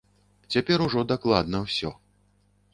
[0.55, 1.95] Цяпер ужо дакладна ўсё.